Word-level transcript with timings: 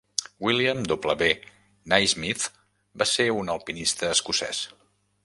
William 0.45 0.79
W. 0.87 1.27
Naismith 1.93 2.47
va 3.03 3.07
ser 3.13 3.29
un 3.43 3.55
alpinista 3.57 4.11
escocès. 4.17 4.65